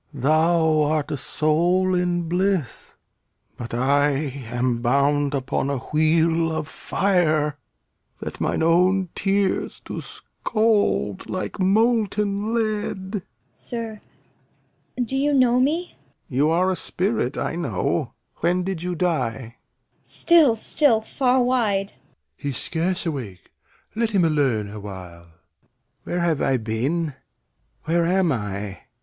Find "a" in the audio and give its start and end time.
1.11-1.15, 5.69-5.77, 16.71-16.75